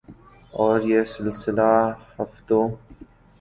[0.53, 1.69] اور یہ سلسلہ
[2.17, 2.67] ہفتوں